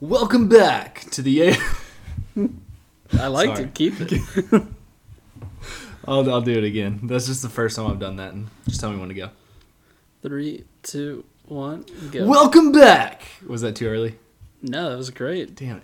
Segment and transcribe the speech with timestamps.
[0.00, 1.56] Welcome back to the A.
[3.18, 3.64] I like Sorry.
[3.64, 4.12] to keep it.
[6.06, 7.00] I'll, I'll do it again.
[7.02, 8.32] That's just the first time I've done that.
[8.32, 9.30] And just tell me when to go.
[10.22, 12.26] Three, two, one, go.
[12.26, 13.22] Welcome back.
[13.46, 14.16] Was that too early?
[14.62, 15.56] no, that was great.
[15.56, 15.82] Damn it.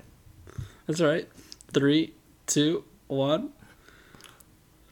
[0.86, 1.28] That's all right.
[1.72, 2.14] Three,
[2.46, 3.50] two, one.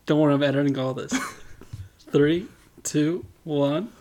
[0.07, 1.13] Don't worry, I'm editing all this.
[2.11, 2.49] Three,
[2.83, 3.93] two, one.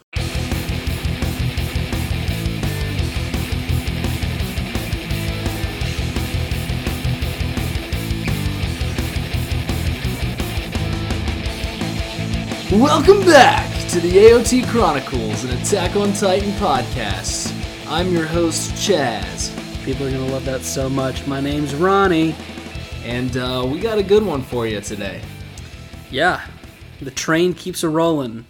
[12.82, 17.54] Welcome back to the AOT Chronicles, an Attack on Titan podcast.
[17.88, 21.28] I'm your host, Chaz, People are gonna love that so much.
[21.28, 22.36] My name's Ronnie.
[23.04, 25.22] and uh, we got a good one for you today.
[26.10, 26.44] Yeah,
[27.02, 28.46] the train keeps a rolling.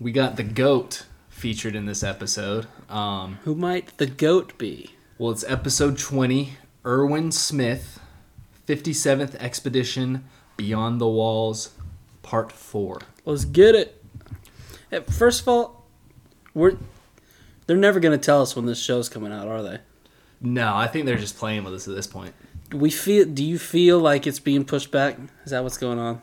[0.00, 2.66] We got the GOAT featured in this episode.
[2.90, 4.90] Um, Who might the goat be?
[5.18, 6.54] well, it's episode 20,
[6.84, 8.00] Erwin Smith,
[8.66, 10.24] 57th Expedition
[10.56, 11.70] Beyond the Walls,
[12.26, 12.98] Part 4.
[13.24, 14.02] Let's get it.
[15.12, 15.84] First of all,
[16.54, 16.76] we're
[17.66, 19.78] they're never gonna tell us when this show's coming out, are they?
[20.40, 22.34] No, I think they're just playing with us at this point.
[22.72, 26.20] we feel do you feel like it's being pushed back is that what's going on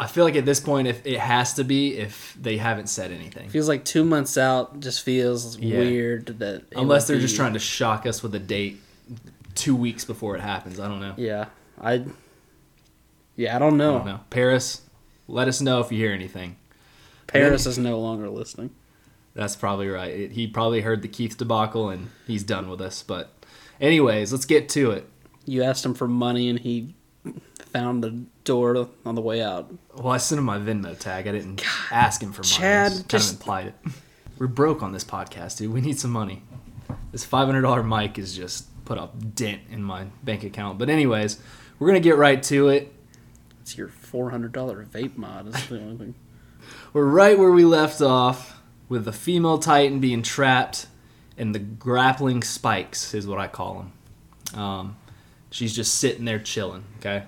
[0.00, 3.12] I feel like at this point, if it has to be, if they haven't said
[3.12, 5.78] anything, feels like two months out just feels Yeah.
[5.78, 8.80] weird that unless they're just trying to shock us with a date
[9.54, 10.80] two weeks before it happens.
[10.80, 11.14] I don't know.
[11.16, 11.46] yeah
[11.80, 12.04] i
[13.36, 14.20] yeah i don't I know, don't know.
[14.30, 14.82] Paris,
[15.28, 16.56] let us know if you hear anything.
[17.26, 18.70] paris is no longer listening
[19.34, 20.10] That's probably right.
[20.12, 23.02] It- he probably heard the Keith debacle and he's done with us.
[23.02, 23.32] But,
[23.80, 25.08] anyways, let's get to it.
[25.46, 26.94] you asked him for money and he
[27.72, 28.10] found the
[28.44, 31.26] door on the way out Well, I sent him my Venmo tag.
[31.26, 32.52] I didn't ask him for money.
[32.52, 33.74] Chad, Just kind of implied it.
[34.38, 35.72] We're broke on this podcast, dude.
[35.72, 36.42] We need some money.
[37.12, 40.78] This five hundred dollar mic is just put a dent in my bank account.
[40.78, 41.38] But anyways,
[41.78, 42.92] we're gonna get right to it.
[43.62, 46.14] It's your $400 vape mod is the only thing
[46.92, 50.88] We're right where we left off with the female Titan being trapped
[51.36, 53.86] in the grappling spikes, is what I call
[54.52, 54.60] them.
[54.60, 54.96] Um,
[55.52, 57.22] she's just sitting there chilling, okay?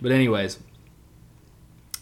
[0.00, 0.58] But, anyways,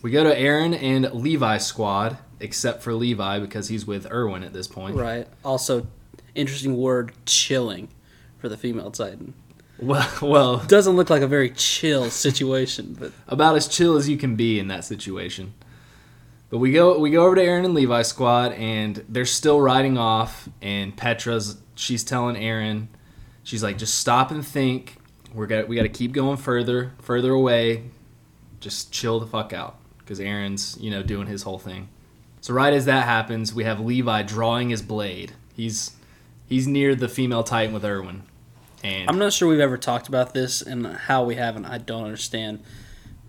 [0.01, 4.53] we go to Eren and Levi's squad, except for Levi because he's with Erwin at
[4.53, 4.97] this point.
[4.97, 5.89] right also
[6.37, 7.89] interesting word chilling
[8.39, 9.35] for the female titan
[9.83, 14.17] Well, well, doesn't look like a very chill situation but about as chill as you
[14.17, 15.55] can be in that situation.
[16.51, 19.99] But we go we go over to Eren and Levi's squad and they're still riding
[19.99, 22.89] off and Petra's she's telling Eren
[23.43, 24.99] she's like just stop and think.
[25.35, 27.85] We're got we got to keep going further, further away.
[28.61, 31.89] Just chill the fuck out cuz Eren's, you know, doing his whole thing.
[32.41, 35.33] So right as that happens, we have Levi drawing his blade.
[35.55, 35.93] He's
[36.47, 38.25] he's near the female titan with Erwin.
[38.83, 41.67] And I'm not sure we've ever talked about this and how we haven't.
[41.67, 42.61] I don't understand.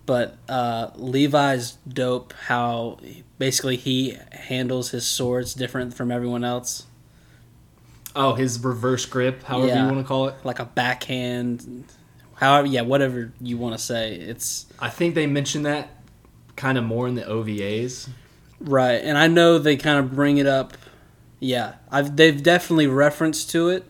[0.05, 2.33] But uh, Levi's dope.
[2.47, 2.99] How
[3.37, 6.87] basically he handles his swords different from everyone else,
[8.15, 9.85] oh, his reverse grip, however Yeah.
[9.85, 10.35] you want to call it.
[10.43, 11.85] like a backhand.
[12.35, 14.15] However, yeah, whatever you want to say.
[14.15, 15.89] It's I think they mentioned that
[16.55, 18.09] kind of more in the OVAs.
[18.59, 20.73] right, and I know they kind of bring it up.
[21.39, 23.85] Yeah, I've they've definitely referenced to it,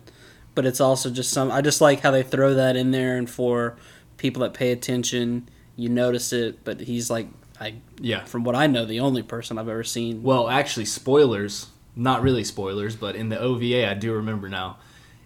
[0.56, 1.52] but it's also just some.
[1.52, 3.76] I just like how they throw that in there, and for
[4.18, 6.64] people that pay attention, you notice it.
[6.64, 7.28] But he's like,
[7.60, 8.24] I Yeah.
[8.26, 10.24] from what I know, the only person I've ever seen.
[10.24, 11.68] Well, actually, spoilers.
[11.96, 14.78] Not really spoilers, but in the OVA, I do remember now.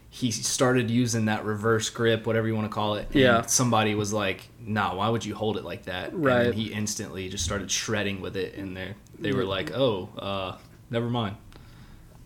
[0.10, 3.08] He started using that reverse grip, whatever you want to call it.
[3.12, 3.42] and Yeah.
[3.46, 6.44] Somebody was like, "Nah, why would you hold it like that?" And Right.
[6.46, 10.56] then he instantly just started shredding with it, and they they were like, "Oh, uh,
[10.90, 11.36] never mind."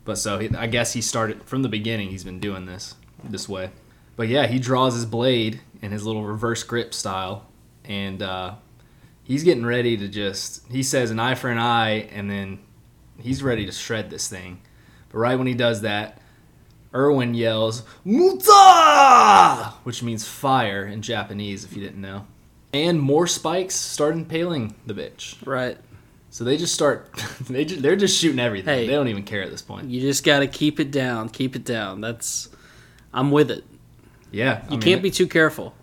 [0.03, 2.09] But so he, I guess he started from the beginning.
[2.09, 3.71] He's been doing this this way.
[4.15, 7.47] But yeah, he draws his blade in his little reverse grip style,
[7.85, 8.55] and uh,
[9.23, 10.67] he's getting ready to just.
[10.69, 12.59] He says an eye for an eye, and then
[13.19, 14.61] he's ready to shred this thing.
[15.09, 16.19] But right when he does that,
[16.93, 22.25] Erwin yells "Muta!" which means fire in Japanese, if you didn't know.
[22.73, 25.35] And more spikes start impaling the bitch.
[25.45, 25.77] right,
[26.31, 27.09] So they just start.
[27.49, 28.73] They just, they're just shooting everything.
[28.73, 28.87] Hey.
[28.87, 29.89] they don't even care at this point.
[29.89, 31.27] you just got to keep it down.
[31.29, 31.99] Keep it down.
[32.01, 32.49] That's
[33.13, 33.65] I'm with it.
[34.31, 35.73] Yeah, You can't be too careful.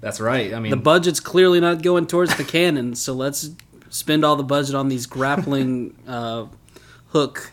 [0.00, 0.52] That's right.
[0.52, 3.50] I mean, The budget's clearly not going towards the cannon, so let's
[3.90, 6.46] spend all the budget on these grappling uh,
[7.10, 7.52] hook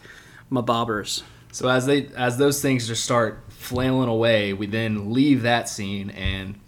[0.51, 1.21] mabobbers.
[1.51, 6.09] So as they as those things just start flailing away, we then leave that scene
[6.09, 6.59] and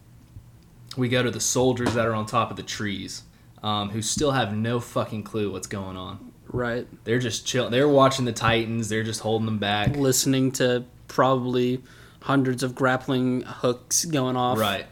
[0.98, 3.24] we go to the soldiers that are on top of the trees,
[3.64, 6.32] um, who still have no fucking clue what's going on.
[6.48, 6.88] Right.
[7.04, 7.70] They're just chill.
[7.70, 8.90] They're watching the Titans.
[8.90, 9.96] They're just holding them back.
[9.96, 11.82] Listening to probably
[12.22, 14.60] hundreds of grappling hooks going off.
[14.60, 14.86] Right.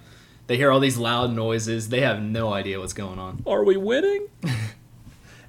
[0.47, 1.89] They hear all these loud noises.
[1.89, 3.43] They have no idea what's going on.
[3.45, 4.27] Are we winning?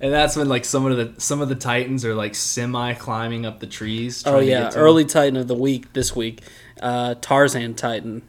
[0.01, 3.45] And that's when like some of the some of the titans are like semi climbing
[3.45, 4.23] up the trees.
[4.27, 5.11] Oh yeah, early them.
[5.11, 6.41] Titan of the week this week,
[6.81, 8.23] uh, Tarzan Titan.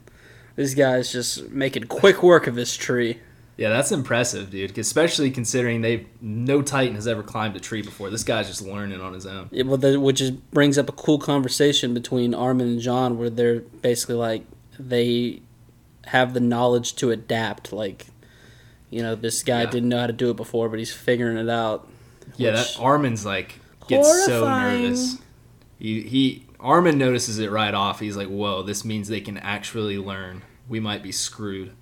[0.54, 3.20] This guy's just making quick work of his tree.
[3.56, 4.76] Yeah, that's impressive, dude.
[4.78, 8.08] Especially considering they no titan has ever climbed a tree before.
[8.10, 9.48] This guy's just learning on his own.
[9.52, 13.28] Yeah, well, the, which is brings up a cool conversation between Armin and Jean, where
[13.30, 14.44] they're basically like
[14.78, 15.42] they
[16.06, 17.72] have the knowledge to adapt.
[17.72, 18.06] Like,
[18.90, 19.70] you know, this guy Yeah.
[19.70, 21.86] didn't know how to do it before, but he's figuring it out.
[22.36, 24.82] Yeah, that Armin's like gets Horrifying.
[24.82, 25.18] so nervous.
[25.78, 28.00] He he Armin notices it right off.
[28.00, 30.42] He's like, "Whoa, this means they can actually learn.
[30.68, 31.72] We might be screwed."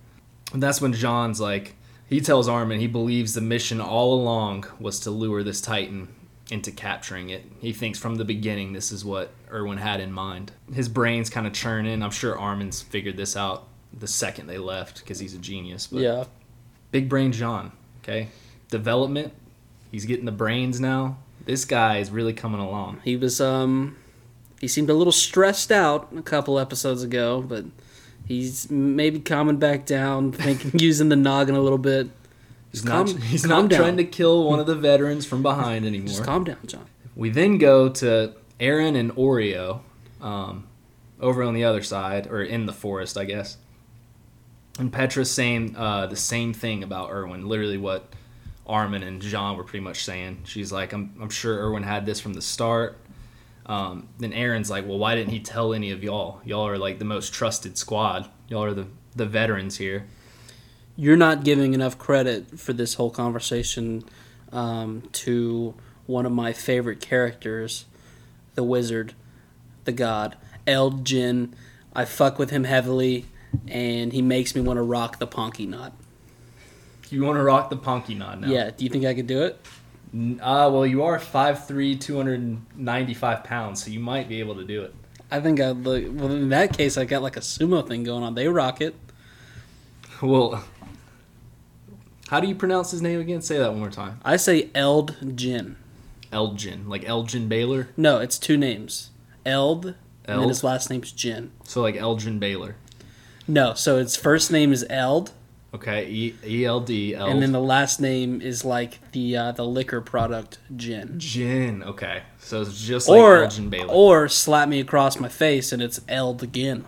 [0.53, 1.77] And that's when Jean's like,
[2.09, 6.09] he tells Armin he believes the mission all along was to lure this Titan
[6.51, 7.45] into capturing it.
[7.61, 10.51] He thinks from the beginning this is what Erwin had in mind.
[10.75, 12.03] His brain's kind of churning.
[12.03, 15.87] I'm sure Armin's figured this out the second they left because he's a genius.
[15.87, 16.25] But yeah,
[16.91, 17.71] Big brain Jean,
[18.03, 18.29] okay?
[18.69, 19.33] Development,
[19.93, 21.19] he's getting the brains now.
[21.45, 23.01] This guy is really coming along.
[23.05, 23.41] he was.
[23.41, 23.97] Um,
[24.61, 27.65] he seemed a little stressed out a couple episodes ago, but
[28.31, 32.09] he's maybe calming back down, thinking, using the noggin a little bit.
[32.71, 33.81] He's Just not, he's calm not down.
[33.81, 36.07] trying to kill one of the veterans from behind anymore.
[36.07, 36.87] Just calm down, Jean.
[37.17, 39.81] We then go to Eren and Oreo
[40.21, 40.69] um,
[41.21, 43.57] over on the other side, or in the forest, I guess.
[44.79, 48.15] And Petra's saying uh, the same thing about Erwin, literally what
[48.65, 50.43] Armin and Jean were pretty much saying.
[50.45, 52.97] She's like, I'm, I'm sure Erwin had this from the start.
[53.71, 56.41] Um, then Eren's like, well, why didn't he tell any of y'all?
[56.45, 58.29] Y'all are like the most trusted squad.
[58.49, 60.07] Y'all are the, the veterans here.
[60.97, 64.03] you're not giving enough credit for this whole conversation
[64.53, 65.75] um, to
[66.07, 67.85] one of my favorite characters,
[68.57, 69.15] the wizard,
[69.85, 70.37] the god,
[70.67, 71.55] El Jin.
[71.95, 73.27] I fuck with him heavily,
[73.69, 75.93] and he makes me want to rock the Ponky knot.
[77.11, 78.49] You want to rock the Ponky knot now?
[78.49, 79.61] Yeah, do you think I could do it?
[80.13, 84.95] Uh, well, you are 5'3", 295 pounds, so you might be able to do it.
[85.31, 86.05] I think I'd look.
[86.09, 88.35] Well, in that case, I got like a sumo thing going on.
[88.35, 88.95] They rock it.
[90.23, 90.63] Well,
[92.29, 93.41] how do you pronounce his name again?
[93.41, 94.21] Say that one more time.
[94.23, 95.77] I say Eld Jin.
[96.33, 97.89] Elgin, like Elgin Baylor.
[97.97, 99.11] No, it's two names.
[99.45, 99.95] Eld,
[100.27, 101.51] and then his last name's Jin.
[101.65, 102.77] So like Elgin Baylor.
[103.49, 105.33] No, so its first name is Eld,
[105.73, 107.29] Okay, E E L D L.
[107.29, 111.15] and then the last name is like the uh, the liquor product gin.
[111.19, 111.83] Gin.
[111.85, 113.93] Okay, so it's just like Or Elgin Baylor.
[113.93, 116.87] or slap me across my face and it's Eld again.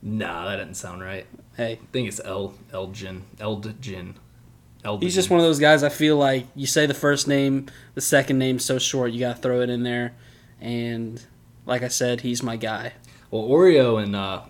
[0.00, 1.26] nah, that doesn't sound right.
[1.56, 4.14] Hey, I think it's El Elgin Eldgin.
[4.84, 5.02] Eldgin.
[5.02, 5.82] he's just one of those guys.
[5.84, 9.38] I feel like you say the first name, the second name's so short, you gotta
[9.40, 10.14] throw it in there.
[10.62, 11.22] And
[11.66, 12.94] like I said, he's my guy.
[13.30, 14.42] Well, Oreo and uh,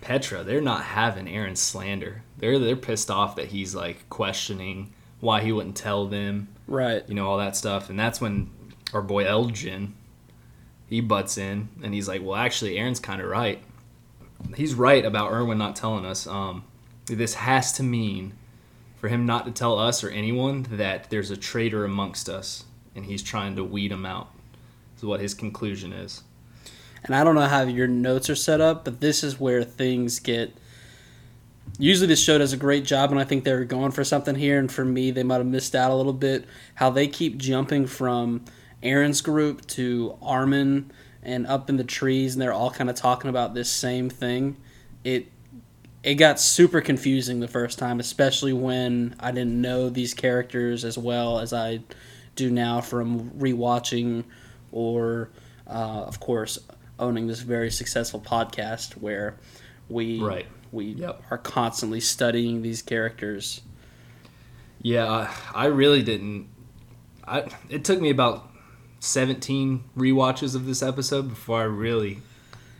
[0.00, 2.22] Petra, they're not having Eren slander.
[2.38, 6.48] They're they're pissed off that he's like questioning why he wouldn't tell them.
[6.66, 7.02] Right.
[7.08, 8.48] you know all that stuff and that's when
[8.94, 9.94] our boy elgin
[10.86, 13.60] he butts in and he's like well actually eren's kind of right
[14.54, 16.64] he's right about Erwin not telling us um,
[17.06, 18.34] this has to mean
[18.98, 22.64] for him not to tell us or anyone that there's a traitor amongst us
[22.94, 24.30] and he's trying to weed him out
[24.96, 26.22] is what his conclusion is
[27.04, 30.18] And I don't know how your notes are set up, but this is where things
[30.18, 30.54] get.
[31.78, 34.34] Usually, this show does a great job, and I think they were going for something
[34.34, 34.58] here.
[34.58, 36.44] And for me, they might have missed out a little bit.
[36.74, 38.44] How they keep jumping from
[38.82, 40.90] Eren's group to Armin
[41.22, 44.56] and up in the trees, and they're all kind of talking about this same thing.
[45.04, 45.28] It
[46.02, 50.96] it got super confusing the first time, especially when I didn't know these characters as
[50.96, 51.80] well as I
[52.36, 54.24] do now from rewatching
[54.72, 55.28] or,
[55.66, 56.58] uh, of course,
[57.00, 59.36] owning this very successful podcast where
[59.88, 60.46] we Right.
[60.70, 61.22] we Yep.
[61.30, 63.62] are constantly studying these characters.
[64.82, 65.06] yeah
[65.54, 66.48] I, I really didn't
[67.26, 68.48] I, it took me about
[69.00, 72.18] 17 rewatches of this episode before i really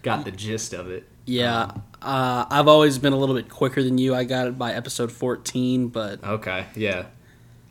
[0.03, 1.71] got the gist of it Yeah,
[2.03, 4.15] uh, I've always been a little bit quicker than you.
[4.15, 7.05] I got it by episode fourteen, but Okay, yeah.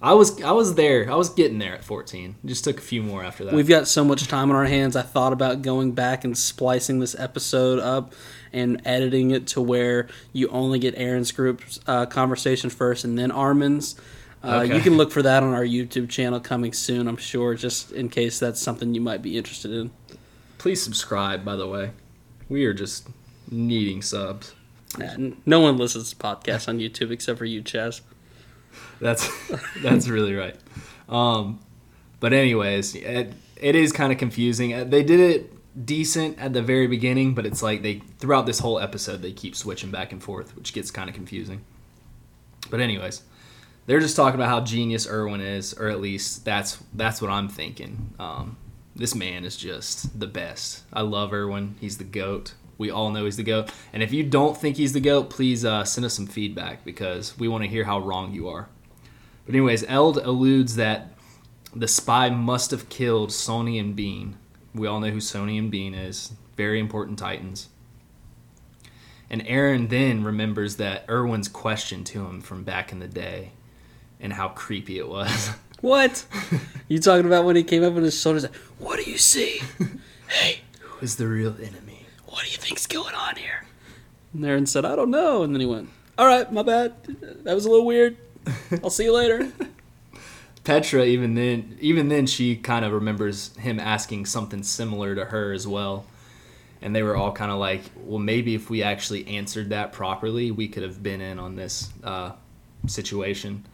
[0.02, 1.12] I was I was there.
[1.12, 2.36] I was getting there at 14.
[2.44, 3.54] It just took a few more after that.
[3.54, 4.96] We've got so much time on our hands.
[4.96, 8.14] I thought about going back and splicing this episode up
[8.54, 13.30] and editing it to where you only get Eren's group's uh, conversation first and then
[13.32, 13.96] Armin's.
[14.42, 14.76] Uh, Okay.
[14.78, 18.08] You can look for that on our YouTube channel coming soon, I'm sure, just in
[18.08, 19.92] case that's something you might be interested in.
[20.58, 21.92] Please subscribe, by the way.
[22.48, 23.10] We are just
[23.52, 24.54] needing subs.
[24.98, 28.00] Yeah, n- no one listens to podcasts on YouTube except for you, Chaz.
[29.00, 29.30] That's
[29.82, 30.56] that's really right.
[31.08, 31.60] Um,
[32.20, 34.74] but anyways, it, it is kind of confusing.
[34.74, 38.60] Uh, They did it decent at the very beginning, but it's like they throughout this
[38.60, 41.62] whole episode they keep switching back and forth, which gets kind of confusing.
[42.70, 43.24] But anyways,
[43.86, 47.48] they're just talking about how genius Erwin is, or at least that's that's what I'm
[47.50, 48.14] thinking.
[48.20, 48.58] Um,
[48.96, 50.84] this man is just the best.
[50.92, 51.76] I love Erwin.
[51.80, 52.54] He's the goat.
[52.78, 53.72] We all know he's the goat.
[53.94, 57.38] And if you don't think he's the goat, please uh, send us some feedback because
[57.38, 58.70] we want to hear how wrong you are.
[59.50, 61.08] But anyways, Eld alludes that
[61.76, 64.38] the spy must have killed Sawney and Bean.
[64.76, 66.34] We all know who Sawney and Bean is.
[66.56, 67.70] Very important Titans.
[69.28, 73.54] And Eren then remembers that Erwin's question to him from back in the day
[74.20, 75.50] and how creepy it was.
[75.82, 76.26] What?
[76.88, 78.46] you talking about when he came up on his shoulders?
[78.78, 79.64] What do you see?
[80.28, 82.06] hey, Who is the real enemy?
[82.28, 83.66] what do you think's going on here?
[84.34, 85.42] And Eren said, I don't know.
[85.42, 85.90] And then he went,
[86.20, 86.94] All right, my bad.
[87.46, 88.16] That was a little weird.
[88.84, 89.52] I'll see you later.
[90.64, 95.52] Petra even then even then she kind of remembers him asking something similar to her
[95.52, 96.06] as well.
[96.82, 100.52] And they were all kind of like, well, maybe if we actually answered that properly,
[100.52, 102.32] we could have been in on this uh,
[102.88, 103.66] situation.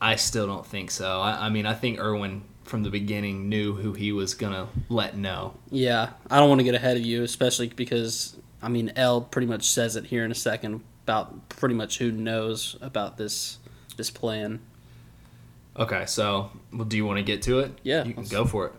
[0.00, 1.20] I still don't think so.
[1.20, 5.16] I, I mean, I think Erwin from the beginning knew who he was gonna let
[5.16, 5.54] know.
[5.70, 9.46] Yeah, I don't want to get ahead of you, especially because, I mean, Elle pretty
[9.46, 13.58] much says it here in a second about pretty much who knows about this
[13.96, 14.60] this plan.
[15.76, 17.72] Okay, so well, do you want to get to it?
[17.82, 18.72] Yeah, you can go for it.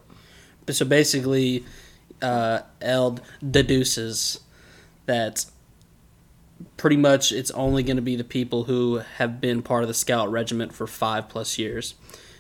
[0.66, 1.66] But so basically,
[2.22, 4.40] uh, Eld deduces
[5.06, 5.46] that
[6.78, 9.94] pretty much it's only going to be the people who have been part of the
[9.94, 11.96] scout regiment for five plus years.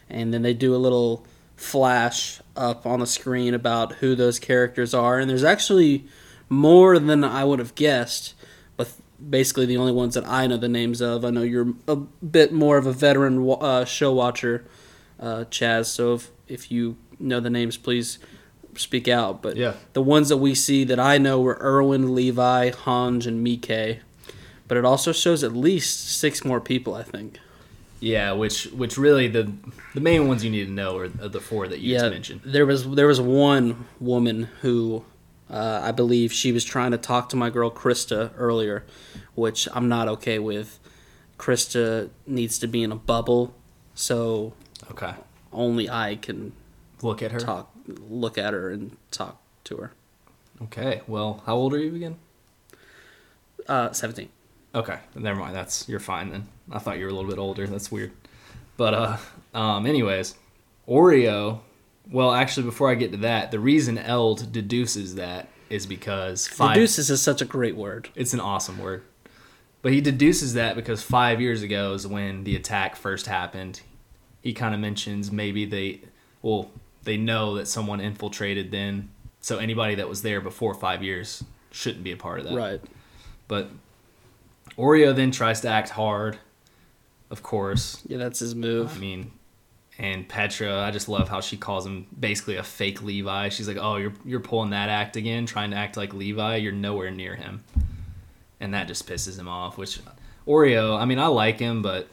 [0.09, 4.93] And then they do a little flash up on the screen about who those characters
[4.93, 5.19] are.
[5.19, 6.05] And there's actually
[6.49, 8.33] more than I would have guessed,
[8.77, 8.91] but
[9.29, 11.25] basically the only ones that I know the names of.
[11.25, 14.65] I know you're a bit more of a veteran uh, show watcher,
[15.19, 15.85] uh, Chaz.
[15.85, 18.19] So if, if you know the names, please
[18.75, 19.41] speak out.
[19.41, 19.73] But Yeah.
[19.93, 23.99] the ones that we see that I know were Erwin, Levi, Hanj, and Mike.
[24.67, 27.39] But it also shows at least six more people, I think.
[27.99, 29.51] Yeah, which which really the
[29.93, 32.41] the main ones you need to know are the four that you just mentioned.
[32.43, 35.05] There was there was one woman who
[35.49, 38.83] uh, I believe she was trying to talk to my girl Krista earlier,
[39.35, 40.79] which I'm not okay with.
[41.37, 43.53] Krista needs to be in a bubble,
[43.93, 44.53] so
[44.91, 45.13] Okay,
[45.51, 46.53] only I can
[47.01, 47.39] look at her.
[47.39, 47.73] talk,
[48.09, 49.91] look at her, and talk to her.
[50.63, 52.17] Okay, well, how old are you again?
[53.67, 54.29] Uh, Seventeen.
[54.73, 55.55] Okay, never mind.
[55.55, 56.47] That's you're fine then.
[56.71, 57.67] I thought you were a little bit older.
[57.67, 58.11] That's weird.
[58.77, 59.17] But uh,
[59.53, 60.35] um, anyways,
[60.87, 61.59] Oreo.
[62.11, 66.75] Well, actually, before I get to that, the reason Eld deduces that is because five.
[66.75, 68.09] Deduces is such a great word.
[68.15, 69.03] It's an awesome word.
[69.81, 73.81] But he deduces that because five years ago is when the attack first happened.
[74.41, 76.01] He kind of mentions maybe they,
[76.41, 76.71] well,
[77.03, 79.09] they know that someone infiltrated then,
[79.41, 82.55] so anybody that was there before five years shouldn't be a part of that.
[82.55, 82.81] Right.
[83.47, 83.69] But
[84.77, 86.39] Oreo then tries to act hard,
[87.29, 88.01] of course.
[88.07, 88.95] Yeah, that's his move.
[88.95, 89.31] I mean,
[89.97, 93.49] and Petra, I just love how she calls him basically a fake Levi.
[93.49, 96.57] She's like, "Oh, you're you're pulling that act again, trying to act like Levi.
[96.57, 97.63] You're nowhere near him,"
[98.59, 99.77] and that just pisses him off.
[99.77, 99.99] Which
[100.47, 102.07] Oreo, I mean, I like him, but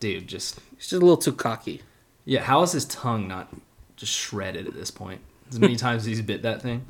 [0.00, 1.82] dude, just He's just a little too cocky.
[2.24, 3.48] yeah, how is his tongue not
[3.96, 5.20] just shredded at this point?
[5.50, 6.84] As many times as he's bit that thing.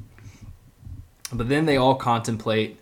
[1.33, 2.79] But then they all contemplate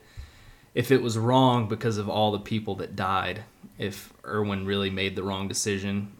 [0.74, 3.44] if it was wrong because of all the people that died,
[3.78, 6.12] if Erwin really made the wrong decision.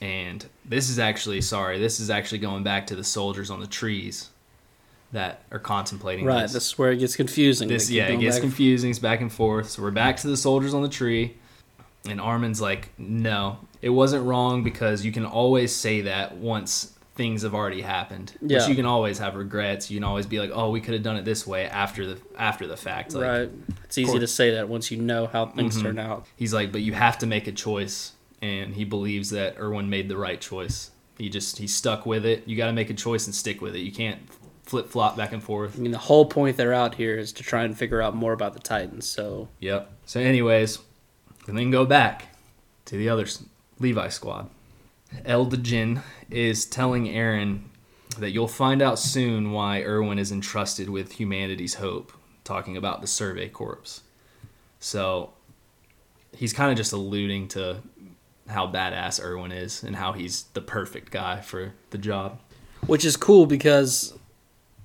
[0.00, 3.66] And this is actually, sorry, this is actually going back to the soldiers on the
[3.66, 4.30] trees
[5.12, 6.42] that are contemplating Right.
[6.42, 6.52] this.
[6.52, 7.68] This is where it gets confusing.
[7.68, 8.90] This yeah, it gets back- confusing.
[8.90, 9.70] It's back and forth.
[9.70, 11.34] So we're back to the soldiers on the tree,
[12.08, 17.42] and Armin's like, "No, it wasn't wrong because you can always say that once things
[17.42, 18.34] have already happened.
[18.40, 18.58] Yeah.
[18.58, 19.90] Which you can always have regrets.
[19.90, 22.18] You can always be like, "Oh, we could have done it this way after the
[22.38, 23.50] after the fact." Like, right.
[23.84, 25.82] It's easy to say that once you know how things Mhm.
[25.82, 26.26] turn out.
[26.36, 30.08] He's like, "But you have to make a choice," and he believes that Erwin made
[30.08, 30.90] the right choice.
[31.18, 32.46] He just he stuck with it.
[32.46, 33.80] You got to make a choice and stick with it.
[33.80, 34.20] You can't
[34.68, 35.76] flip flop back and forth.
[35.76, 38.32] I mean, the whole point they're out here is to try and figure out more
[38.32, 39.06] about the Titans.
[39.06, 39.90] So Yep.
[40.06, 40.78] So, anyways,
[41.46, 42.36] and then go back
[42.84, 43.26] to the other
[43.78, 44.50] Levi squad.
[45.24, 47.62] Eldajin is telling Eren
[48.18, 52.12] that you'll find out soon why Erwin is entrusted with humanity's hope,
[52.44, 54.02] talking about the Survey Corps.
[54.80, 55.32] So,
[56.36, 57.82] he's kind of just alluding to
[58.48, 62.40] how badass Erwin is and how he's the perfect guy for the job.
[62.86, 64.14] which is cool because,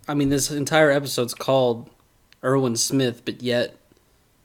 [0.08, 1.90] I mean, this entire episode's called
[2.44, 3.76] Erwin Smith, but yet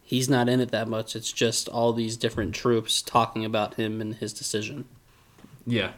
[0.03, 1.17] he's not in it that much.
[1.17, 4.85] It's just all these different troops talking about him and his decision.
[5.67, 5.93] Yeah,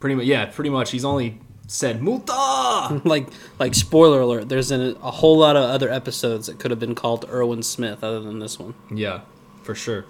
[0.00, 0.26] pretty much.
[0.26, 0.90] Yeah, pretty much.
[0.90, 3.00] He's only said Muta.
[3.04, 4.48] like like spoiler alert.
[4.48, 8.02] There's an, a whole lot of other episodes that could have been called Erwin Smith
[8.02, 8.74] other than this one.
[8.92, 9.20] yeah,
[9.62, 10.04] for sure.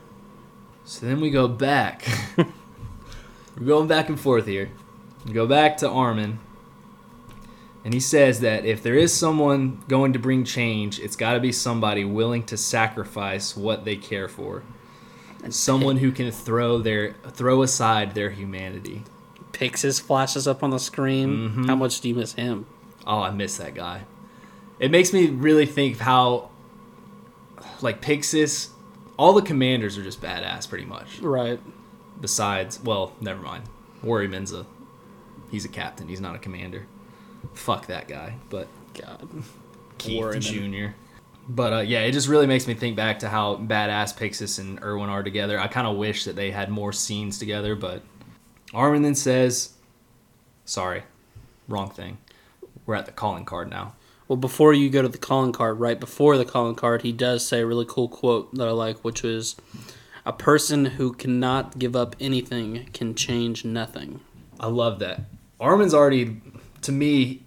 [0.88, 2.08] So then we go back.
[3.58, 4.70] We're going back and forth here.
[5.26, 6.38] We go back to Armin.
[7.84, 11.40] And he says that if there is someone going to bring change, it's got to
[11.40, 14.62] be somebody willing to sacrifice what they care for.
[15.50, 19.04] Someone who can throw their throw aside their humanity.
[19.52, 21.50] Pixis flashes up on the screen.
[21.50, 21.64] Mm-hmm.
[21.66, 22.64] How much do you miss him?
[23.06, 24.04] Oh, I miss that guy.
[24.78, 26.48] It makes me really think of how,
[27.82, 28.70] like Pixis,
[29.18, 31.18] all the commanders are just badass, pretty much.
[31.20, 31.60] Right.
[32.20, 33.64] Besides, well, never mind.
[34.02, 34.64] Worryman's a,
[35.50, 36.08] he's a captain.
[36.08, 36.86] He's not a commander.
[37.52, 38.36] Fuck that guy.
[38.48, 39.28] But God.
[39.98, 40.40] Keith.
[40.40, 40.88] Jr.
[41.48, 44.80] But uh, yeah, it just really makes me think back to how badass Pixis and
[44.82, 45.58] Erwin are together.
[45.58, 48.02] I kind of wish that they had more scenes together, but
[48.74, 49.70] Armin then says,
[50.66, 51.04] "Sorry,
[51.66, 52.18] wrong thing.
[52.84, 53.94] We're at the calling card now."
[54.28, 57.46] Well, before you go to the calling card, right before the calling card, he does
[57.46, 59.56] say a really cool quote that I like, which is
[60.26, 64.20] "A person who cannot give up anything can change nothing."
[64.60, 65.22] I love that.
[65.58, 66.40] Armin's already,
[66.82, 67.42] to me,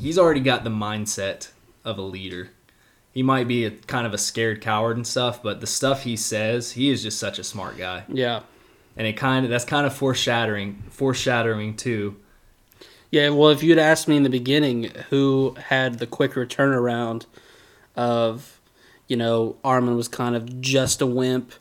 [0.00, 1.50] he's already got the mindset
[1.84, 2.50] of a leader.
[3.12, 6.16] He might be a kind of a scared coward and stuff, but the stuff he
[6.16, 8.04] says, he is just such a smart guy.
[8.08, 8.40] Yeah.
[8.96, 12.16] And it kind of that's kind of foreshadowing, foreshadowing too.
[13.12, 17.26] Yeah, well, if you'd asked me in the beginning who had the quicker turnaround
[17.94, 18.58] of,
[19.06, 21.52] you know, Armin was kind of just a wimp,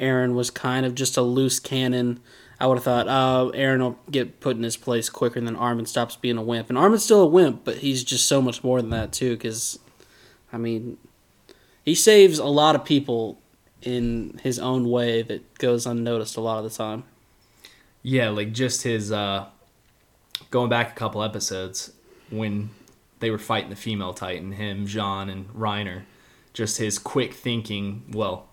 [0.00, 2.20] Eren was kind of just a loose cannon,
[2.58, 5.84] I would have thought, oh, Eren will get put in his place quicker than Armin
[5.84, 6.70] stops being a wimp.
[6.70, 9.78] And Armin's still a wimp, but he's just so much more than that, too, because,
[10.54, 10.96] I mean,
[11.84, 13.38] he saves a lot of people
[13.82, 17.04] in his own way that goes unnoticed a lot of the time.
[18.02, 19.48] Yeah, like just his uh
[20.50, 21.92] going back a couple episodes
[22.30, 22.70] when
[23.20, 26.02] they were fighting the female titan, him, Jean and Reiner,
[26.52, 28.48] just his quick thinking, well,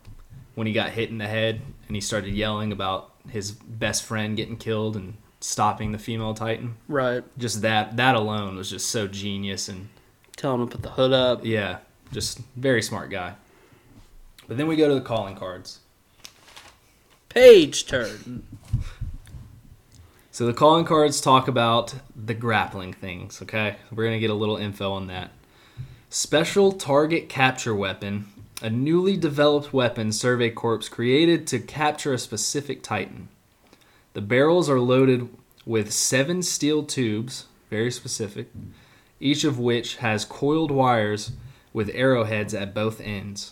[0.55, 4.35] when he got hit in the head and he started yelling about his best friend
[4.35, 6.75] getting killed and stopping the female titan.
[6.87, 7.23] Right.
[7.37, 9.89] Just that that alone was just so genius and
[10.37, 11.45] Tell him to put the hood up.
[11.45, 11.79] yeah,
[12.11, 13.35] just very smart guy.
[14.47, 15.79] But then we go to the calling cards.
[17.29, 18.45] Page turn.
[20.33, 23.75] So the calling cards talk about the grappling things, okay?
[23.91, 25.31] We're going to get a little info on that.
[26.09, 28.29] Special target capture weapon,
[28.61, 33.27] a newly developed weapon Survey Corps created to capture a specific Titan.
[34.13, 35.27] The barrels are loaded
[35.65, 38.47] with seven steel tubes, very specific,
[39.19, 41.33] each of which has coiled wires
[41.73, 43.51] with arrowheads at both ends.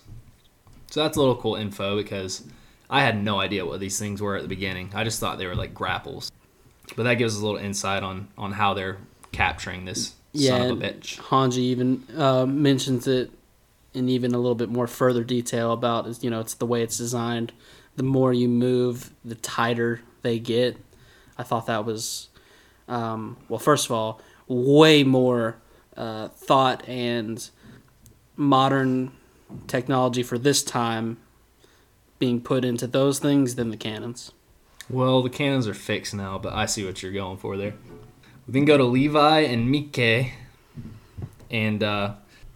[0.92, 2.46] So that's a little cool info because
[2.90, 4.92] I had no idea what these things were at the beginning.
[4.96, 6.32] I just thought they were like grapples.
[6.96, 8.98] But that gives us a little insight on on how they're
[9.32, 11.18] capturing this Yeah, son of a bitch.
[11.18, 13.32] Hanji even uh, mentions it
[13.94, 16.82] in even a little bit more further detail about is you know it's the way
[16.84, 17.52] it's designed.
[17.96, 20.78] The more you move, the tighter they get.
[21.38, 22.30] I thought that was
[22.88, 23.60] um, well.
[23.60, 25.58] First of all, way more
[25.96, 27.50] uh, thought and
[28.36, 29.12] modern
[29.68, 31.18] technology for this time
[32.20, 34.32] being put into those things than the cannons.
[34.90, 37.74] Well, the cannons are fixed now, but I see what you're going for there.
[38.48, 40.34] We then go to Levi and Mike,
[41.52, 42.14] and uh,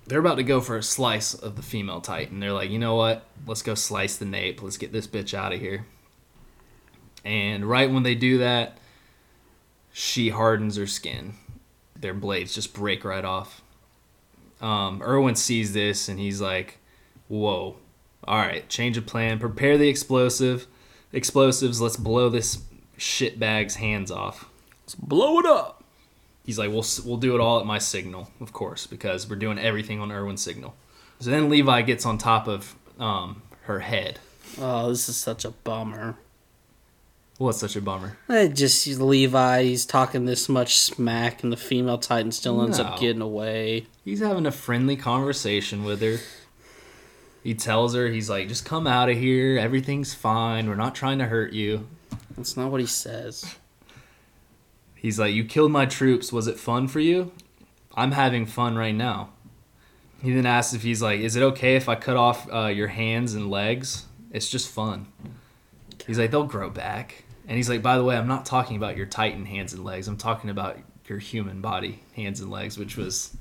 [0.08, 2.40] they're about to go for a slice of the female Titan.
[2.40, 3.26] They're like, you know what?
[3.46, 4.64] Let's go slice the nape.
[4.64, 5.86] Let's get this bitch out of here.
[7.24, 8.80] And right when they do that,
[9.92, 11.36] she hardens her skin.
[11.96, 13.62] Their blades just break right off.
[14.60, 16.80] Um, Erwin sees this and he's like,
[17.28, 17.78] "Whoa!
[18.26, 19.40] All right, change of plan.
[19.40, 20.68] Prepare the explosive,
[21.14, 21.80] explosives.
[21.80, 22.60] Let's blow this
[22.98, 24.50] shitbag's hands off."
[24.84, 25.84] Let's blow it up.
[26.46, 29.58] He's like, "We'll we'll do it all at my signal, of course, because we're doing
[29.58, 30.76] everything on Erwin's signal."
[31.20, 34.20] So then Levi gets on top of um, her head.
[34.60, 36.18] Oh, this is such a bummer.
[37.38, 38.18] What's such a bummer.
[38.30, 42.86] I just Levi, he's talking this much smack, and the female Titan still ends No.
[42.86, 43.88] up getting away.
[44.06, 46.20] He's having a friendly conversation with her.
[47.44, 49.58] He tells her, he's like, just come out of here.
[49.58, 50.70] Everything's fine.
[50.70, 51.90] We're not trying to hurt you.
[52.38, 53.56] That's not what he says.
[54.96, 56.32] He's like, you killed my troops.
[56.32, 57.34] Was it fun for you?
[57.96, 59.32] I'm having fun right now.
[60.22, 62.88] He then asks if he's like, is it okay if I cut off uh, your
[62.88, 64.06] hands and legs?
[64.32, 65.08] It's just fun.
[66.08, 67.26] He's like, they'll grow back.
[67.46, 70.08] And he's like, by the way, I'm not talking about your Titan hands and legs.
[70.08, 70.78] I'm talking about
[71.10, 73.36] your human body hands and legs, which was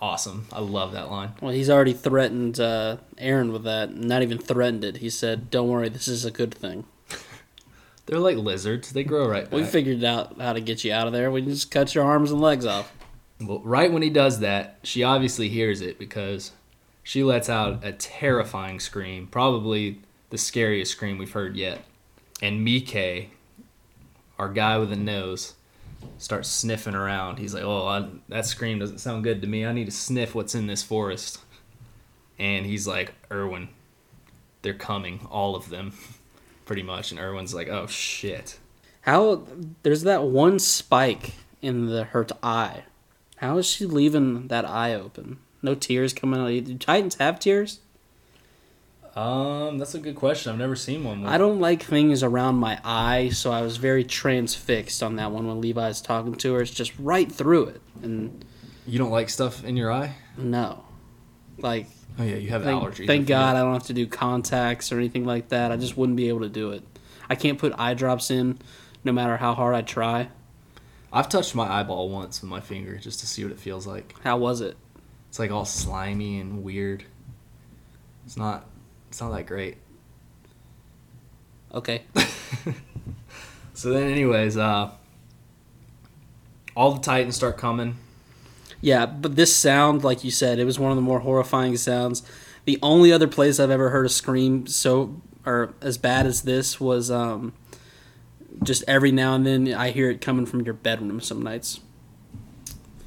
[0.00, 0.46] awesome.
[0.52, 1.32] I love that line.
[1.40, 3.94] Well, he's already threatened uh, Eren with that.
[3.94, 4.98] Not even threatened it.
[4.98, 6.84] He said, "Don't worry, this is a good thing."
[8.06, 8.92] They're like lizards.
[8.92, 9.52] They grow right back.
[9.52, 11.30] We figured out how to get you out of there.
[11.30, 12.92] We just cut your arms and legs off.
[13.40, 16.52] Well, right when he does that, she obviously hears it because
[17.02, 21.82] she lets out a terrifying scream, probably the scariest scream we've heard yet.
[22.42, 23.30] And Mike,
[24.38, 25.54] our guy with a nose,
[26.18, 27.38] starts sniffing around.
[27.38, 29.64] He's like, "Oh, I, that scream doesn't sound good to me.
[29.66, 31.40] I need to sniff what's in this forest."
[32.38, 33.68] And he's like, "Erwin,
[34.62, 35.92] they're coming, all of them,
[36.64, 38.58] pretty much." And Erwin's like, "Oh shit."
[39.02, 39.46] How
[39.82, 42.84] there's that one spike in the her eye.
[43.36, 45.38] How is she leaving that eye open?
[45.62, 46.64] No tears coming out.
[46.64, 47.80] Do Titans have tears?
[49.16, 50.52] Um, that's a good question.
[50.52, 51.22] I've never seen one.
[51.22, 51.30] With...
[51.30, 55.46] I don't like things around my eye, so I was very transfixed on that one
[55.46, 56.62] when Levi's talking to her.
[56.62, 58.44] It's just right through it, and
[58.86, 60.14] You don't like stuff in your eye?
[60.36, 60.84] no,
[61.58, 61.86] like
[62.18, 63.06] Oh yeah, you have thank, allergies.
[63.06, 63.56] thank God forget.
[63.56, 65.72] I don't have to do contacts or anything like that.
[65.72, 66.82] I just wouldn't be able to do it.
[67.28, 68.58] I can't put eye drops in,
[69.04, 70.28] no matter how hard I try.
[71.12, 74.14] I've touched my eyeball once with my finger just to see what it feels like.
[74.22, 74.76] How was it?
[75.28, 77.04] It's like all slimy and weird.
[78.26, 78.66] It's not.
[79.10, 79.76] It's not that great.
[81.74, 82.02] Okay.
[83.80, 84.90] So then, anyways, uh,
[86.76, 87.96] all the Titans start coming.
[88.82, 92.22] Yeah, but this sound, like you said, it was one of the more horrifying sounds.
[92.66, 96.78] The only other place I've ever heard a scream so or as bad as this
[96.78, 97.54] was um,
[98.62, 101.80] just every now and then I hear it coming from your bedroom some nights.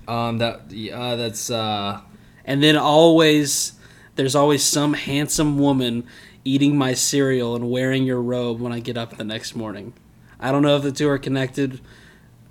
[0.08, 2.02] Um, that yeah, that's uh,
[2.46, 3.74] And then always
[4.16, 6.06] there's always some handsome woman
[6.46, 9.94] eating my cereal and wearing your robe when I get up the next morning.
[10.40, 11.80] I don't know if the two are connected,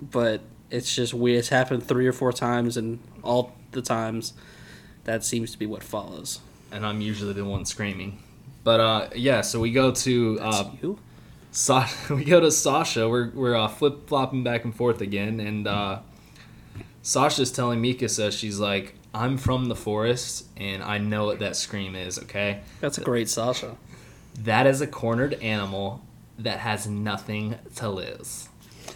[0.01, 1.39] but it's just weird.
[1.39, 4.33] It's happened three or four times, and all the times
[5.03, 6.39] that seems to be what follows.
[6.71, 8.19] and I'm usually the one screaming.
[8.63, 10.97] But uh, yeah, so we go to That's uh, you?
[11.51, 13.07] Sa- we go to Sasha.
[13.07, 15.99] We're we're uh, flip flopping back and forth again, and uh,
[17.03, 21.95] Sasha's telling Mikasa, she's like, "I'm from the forest, and I know what that scream
[21.95, 22.19] is.
[22.19, 23.75] Okay, That's a great Sasha.
[24.39, 26.01] that is a cornered animal
[26.39, 28.49] that has nothing to lose."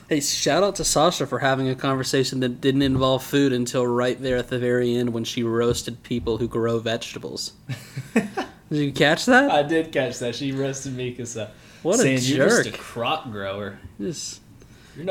[0.09, 4.21] Hey, shout out to Sasha for having a conversation that didn't involve food until right
[4.21, 7.53] there at the very end when she roasted people who grow vegetables.
[8.13, 9.49] Did you catch that?
[9.49, 10.35] I did catch that.
[10.35, 11.47] She roasted Mikasa.
[11.47, 11.49] Uh,
[11.83, 12.37] what a jerk!
[12.37, 13.79] You're just a crop grower.
[13.99, 14.41] Just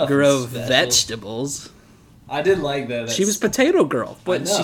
[0.07, 1.71] grow special." vegetables.
[2.29, 2.89] I did like.
[2.89, 4.63] That She was potato girl, but she,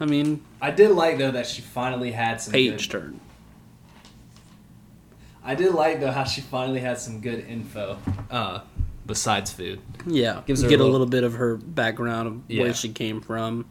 [0.00, 3.20] I mean, I did like though that she finally had some page good turn.
[5.44, 7.98] I did like though how she finally had some good info.
[8.30, 8.60] Uh,
[9.06, 9.80] besides food.
[10.06, 12.62] Yeah, Gives her get a a little- little bit of her background of Yeah.
[12.62, 13.66] where she came from.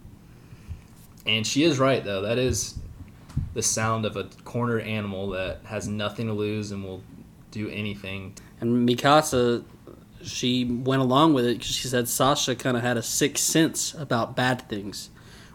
[1.25, 2.21] And she is right though.
[2.21, 2.75] That is
[3.55, 7.01] the sound of a cornered animal that has nothing to lose and will
[7.51, 8.33] do anything.
[8.61, 9.63] And Mikasa,
[10.21, 13.93] she went along with it because she said Sasha kind of had a sixth sense
[13.95, 15.09] about bad things,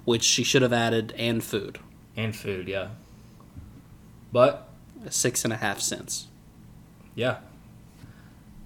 [0.09, 1.79] which she should have added and food.
[2.17, 2.89] And food, yeah.
[4.33, 4.67] But
[5.11, 6.29] six and a half cents.
[7.15, 7.37] yeah.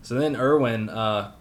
[0.02, 1.32] So then Erwin, uh,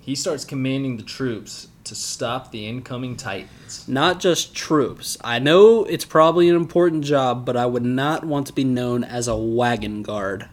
[0.00, 3.88] he starts commanding the troops to stop the incoming Titans.
[3.88, 5.16] Not just troops.
[5.22, 9.04] I know it's probably an important job, but I would not want to be known
[9.04, 10.48] as a wagon guard.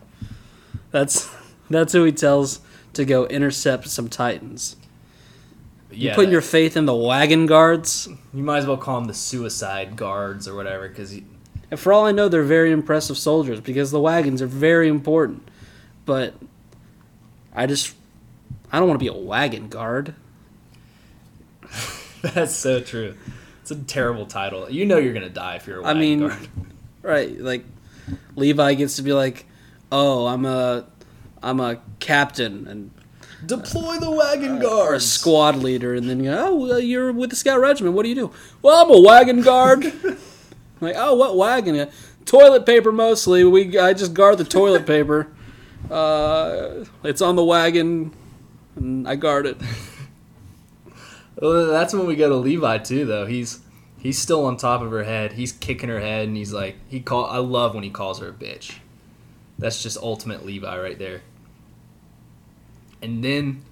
[0.92, 1.30] That's
[1.70, 2.62] that's who he tells
[2.94, 4.78] to go intercept some titans.
[5.92, 8.08] You Yeah, putting your faith in the wagon guards?
[8.34, 12.06] you might as well call them the suicide guards or whatever, because And for all
[12.06, 15.48] I know, they're very impressive soldiers because the wagons are very important.
[16.06, 16.34] But
[17.54, 17.96] I just
[18.72, 20.16] I don't want to be a wagon guard.
[22.22, 23.16] that's so true.
[23.62, 24.70] It's a terrible title.
[24.70, 26.48] You know you're gonna die if you're a wagon I mean, guard.
[27.02, 27.40] right?
[27.40, 27.66] Like
[28.36, 29.46] Levi gets to be like,
[29.92, 30.86] "Oh, I'm a
[31.44, 32.92] I'm a captain and
[33.46, 34.90] Deploy the wagon guard.
[34.90, 35.06] guards.
[35.06, 37.96] squad leader," and then you go, "Oh, well, you're with the scout regiment.
[37.96, 39.84] What do you do?" Well, I'm a wagon guard.
[40.82, 41.76] like, oh, what wagon?
[41.76, 41.86] "Yeah,
[42.26, 43.44] Toilet paper mostly.
[43.44, 45.28] We I just guard the toilet paper.
[45.90, 48.14] Uh, it's on the wagon,
[48.76, 49.58] and I guard it.
[51.42, 53.26] Well, that's when we go to Levi too, though.
[53.26, 53.62] He's
[53.98, 55.34] he's still on top of her head.
[55.34, 57.26] He's kicking her head, and he's like, he call.
[57.26, 58.76] I love when he calls her a bitch.
[59.58, 61.22] That's just ultimate Levi right there.
[63.02, 63.64] And then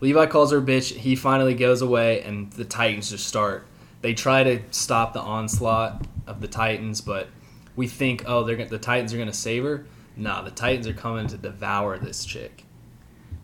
[0.00, 0.94] Levi calls her bitch.
[0.94, 3.66] He finally goes away, and the Titans just start.
[4.00, 7.28] They try to stop the onslaught of the Titans, but
[7.76, 9.86] we think, oh, they're the Titans are gonna save her.
[10.16, 12.64] Nah, the Titans are coming to devour this chick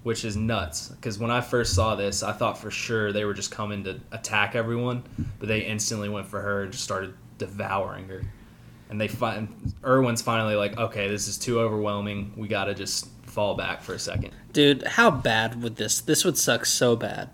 [0.05, 0.89] which is nuts.
[0.91, 3.99] Because when I first saw this, I thought for sure they were just coming to
[4.13, 5.03] attack everyone,
[5.41, 8.23] but they instantly went for her and just started devouring her.
[8.91, 12.35] And they find Erwin's finally like, okay, this is too overwhelming.
[12.37, 14.31] We gotta just fall back for a second.
[14.53, 16.01] Dude, how bad would this?
[16.01, 17.31] This would suck so bad.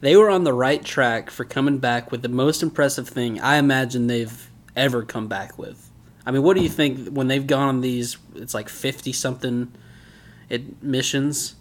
[0.00, 3.56] They were on the right track for coming back with the most impressive thing I
[3.56, 5.90] imagine they've ever come back with.
[6.26, 8.16] I mean, what do you think when they've gone on these?
[8.34, 9.72] It's like fifty something
[10.82, 11.54] missions.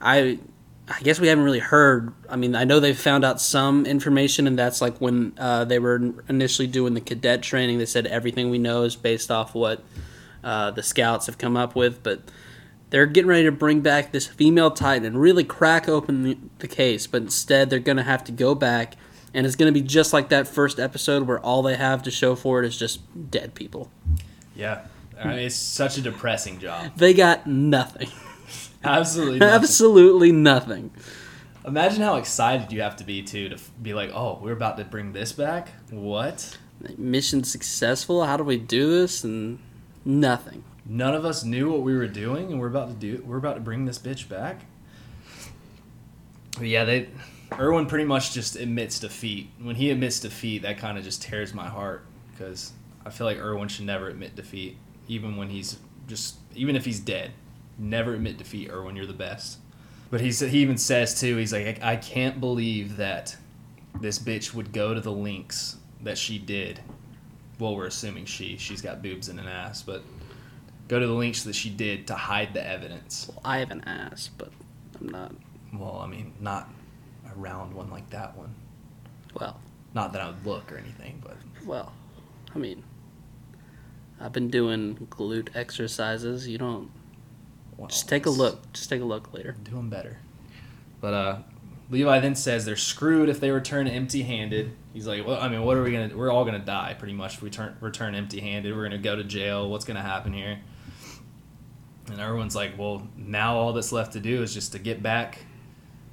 [0.00, 0.38] I
[0.86, 2.12] I guess we haven't really heard.
[2.28, 5.78] I mean, I know they found out some information, and that's like when uh, they
[5.78, 7.78] were initially doing the cadet training.
[7.78, 9.82] They said everything we know is based off what
[10.42, 12.20] uh, the scouts have come up with, but
[12.94, 16.68] they're getting ready to bring back this female Titan and really crack open the, the
[16.68, 17.08] case.
[17.08, 18.94] But instead, they're going to have to go back,
[19.34, 22.12] and it's going to be just like that first episode where all they have to
[22.12, 23.00] show for it is just
[23.32, 23.90] dead people.
[24.54, 24.82] Yeah,
[25.20, 26.92] I mean, it's such a depressing job.
[26.96, 28.10] They got nothing.
[28.84, 29.54] Absolutely, nothing.
[29.56, 30.92] Absolutely nothing.
[31.66, 34.84] Imagine how excited you have to be too to be like, "Oh, we're about to
[34.84, 36.56] bring this back." What?
[36.96, 38.24] Mission successful.
[38.24, 39.24] How do we do this?
[39.24, 39.58] And
[40.04, 40.62] nothing.
[40.86, 43.22] None of us knew what we were doing, and we're about to do.
[43.26, 44.60] We're about to bring this bitch back.
[46.58, 47.08] But yeah, they.
[47.58, 49.48] Erwin pretty much just admits defeat.
[49.60, 52.72] When he admits defeat, that kind of just tears my heart because
[53.06, 54.76] I feel like Erwin should never admit defeat,
[55.08, 57.32] even when he's just even if he's dead.
[57.78, 58.96] Never admit defeat, Erwin.
[58.96, 59.58] You're the best.
[60.10, 61.36] But he he even says too.
[61.36, 63.36] He's like, I can't believe that
[64.00, 66.80] this bitch would go to the links that she did.
[67.58, 68.56] Well, we're assuming she.
[68.56, 70.02] She's got boobs and an ass, but
[70.94, 73.28] go to the links that she did to hide the evidence.
[73.28, 74.52] Well, I have an ass, but
[75.00, 75.32] I'm not.
[75.72, 76.68] Well, I mean, not
[77.28, 78.54] a round one like that one.
[79.40, 79.58] Well,
[79.92, 81.92] Not that I would look or anything, but well,
[82.54, 82.84] I mean,
[84.20, 86.46] I've been doing glute exercises.
[86.46, 86.90] You don't.
[87.76, 88.72] well, Just take a look.
[88.72, 89.56] Just take a look later.
[89.64, 90.18] doing better.
[91.00, 91.38] But uh,
[91.90, 94.70] Levi then says they're screwed if they return empty-handed.
[94.92, 96.16] He's like, well, I mean, what are we gonna?
[96.16, 98.72] We're all gonna die pretty much if we turn return empty-handed.
[98.76, 99.68] We're gonna go to jail.
[99.68, 100.60] What's gonna happen here?
[102.10, 105.38] And everyone's like, well, now all that's left to do is just to get back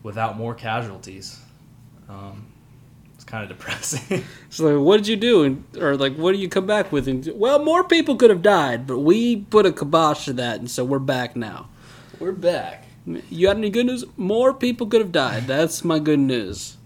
[0.04, 1.39] without more casualties.
[2.10, 2.47] Um,
[3.15, 4.23] it's kind of depressing.
[4.49, 5.43] So like, what did you do?
[5.43, 7.08] And or like, what do you come back with?
[7.08, 10.69] And well, more people could have died, but we put a kibosh to that, and
[10.69, 11.69] so we're back now.
[12.19, 12.86] we're back.
[13.06, 14.04] You got any good news?
[14.17, 15.47] More people could have died.
[15.47, 16.77] That's my good news.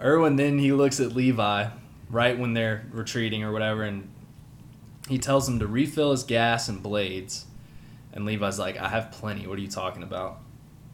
[0.00, 1.68] Erwin then he looks at Levi
[2.10, 4.11] right when they're retreating or whatever, and
[5.08, 7.46] he tells him to refill his gas and blades.
[8.12, 9.46] And Levi's like, "I have plenty.
[9.46, 10.40] What are you talking about?"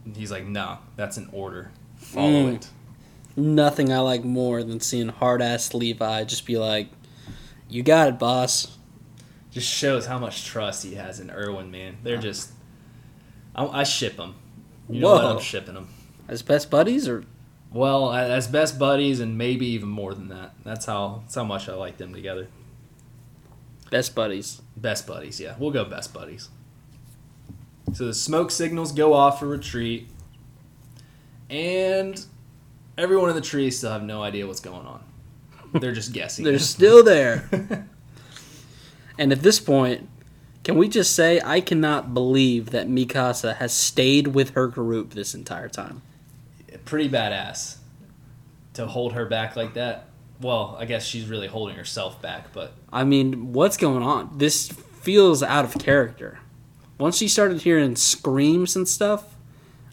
[0.05, 1.71] And he's like, "No, that's an order.
[1.97, 2.55] Follow Mm.
[2.57, 2.69] it."
[3.37, 6.89] Nothing I like more than seeing hard ass Levi just be like,
[7.69, 8.77] "You got it, boss."
[9.51, 11.97] Just shows how much trust he has in Erwin, man.
[12.03, 12.51] They're just,
[13.55, 14.35] I, I ship them.
[14.89, 15.23] You know what?
[15.25, 15.37] Whoa.
[15.37, 15.89] I'm shipping them.
[16.29, 17.25] As best buddies, or
[17.73, 20.55] Well, as best buddies, and maybe even more than that.
[20.65, 22.49] That's how that's how much I like them together.
[23.91, 24.63] Best buddies.
[24.77, 25.55] Best buddies, yeah.
[25.59, 26.49] We'll go best buddies.
[27.95, 30.09] So the smoke signals go off for retreat,
[31.49, 32.25] and
[32.99, 35.03] everyone in the tree still have no idea what's going on.
[35.73, 36.45] They're just guessing.
[36.45, 37.49] They're still there.
[39.19, 40.09] and at this point,
[40.65, 45.35] can we just say I cannot believe that Mikasa has stayed with her group this
[45.35, 46.03] entire time?
[46.85, 47.79] Pretty badass
[48.75, 50.08] to hold her back like that.
[50.41, 54.39] Well, I guess she's really holding herself back, but I mean, what's going on?
[54.39, 56.39] This feels out of character.
[56.99, 59.37] Once she started hearing screams and stuff,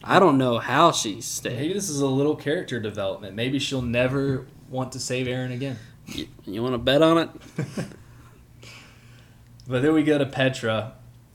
[0.04, 1.58] I don't know how she stayed.
[1.58, 3.34] maybe this is a little character development.
[3.34, 5.78] Maybe she'll never want to save Eren again.
[6.06, 7.30] You, you want to bet on it?
[9.68, 10.92] But then we go to Petra,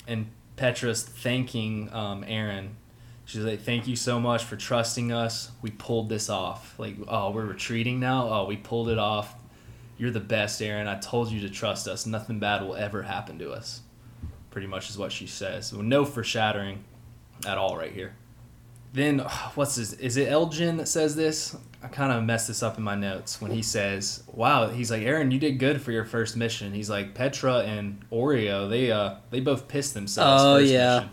[0.08, 2.70] and Petra's thanking um, Eren.
[3.32, 5.52] She's like, "Thank you so much for trusting us.
[5.62, 6.78] We pulled this off.
[6.78, 8.28] Like, oh, we're retreating now.
[8.28, 9.36] Oh, we pulled it off.
[9.98, 10.86] You're the best, Eren.
[10.86, 12.06] I told you to trust us.
[12.06, 13.84] Nothing bad will ever happen to us."
[14.50, 15.72] Pretty much is what she says.
[15.72, 16.84] No foreshadowing
[17.46, 18.16] at all right here.
[18.92, 19.20] Then
[19.56, 19.94] what's this?
[19.94, 21.56] Is it Elgin that says this?
[21.82, 25.04] I kind of messed this up in my notes when he says, "Wow." He's like,
[25.04, 29.16] "Eren, you did good for your first mission." He's like, "Petra and Oreo, they uh,
[29.30, 30.96] they both pissed themselves." Oh, first yeah.
[30.96, 31.12] mission."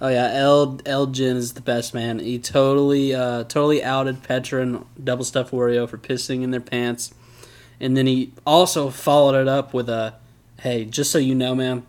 [0.00, 2.20] Oh yeah, El Elgin is the best man.
[2.20, 7.12] He totally uh, totally outed Petra and Double Stuffed Wario for pissing in their pants,
[7.78, 10.14] and then he also followed it up with a,
[10.60, 11.86] "Hey, just so you know, man,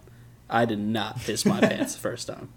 [0.50, 2.50] I did not piss my pants the first time."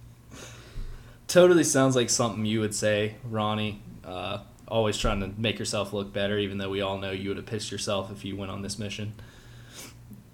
[1.28, 3.80] Totally sounds like something you would say, Ronnie.
[4.04, 7.36] Uh, always trying to make yourself look better, even though we all know you would
[7.36, 9.14] have pissed yourself if you went on this mission.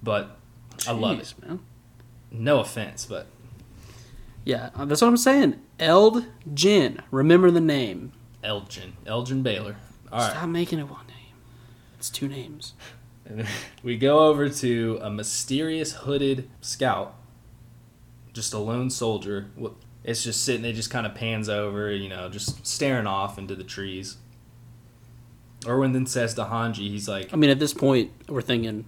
[0.01, 0.37] But
[0.87, 1.33] I love it.
[1.41, 1.59] Man.
[2.31, 3.27] No offense, but
[4.45, 5.59] Yeah, uh, that's what I'm saying.
[5.79, 6.99] Eld Jin.
[7.11, 8.11] Remember the name.
[8.43, 9.75] Elgin, Elgin Baylor.
[10.11, 10.31] All right.
[10.31, 11.35] Stop making it one name.
[11.97, 12.73] It's two names.
[13.83, 17.15] We go over to a mysterious hooded scout
[18.33, 19.47] just a lone soldier.
[20.03, 20.65] It's just sitting.
[20.65, 24.17] It just kind of pans over, you know, just staring off into the trees.
[25.67, 28.85] Erwin then says to Hanji, he's like, I mean, at this point, we're thinking